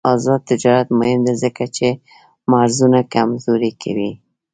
آزاد 0.13 0.41
تجارت 0.51 0.87
مهم 0.99 1.19
دی 1.27 1.33
ځکه 1.43 1.63
چې 1.75 1.87
مرزونه 2.51 2.99
کمزوري 3.13 3.71
کوي. 3.81 4.11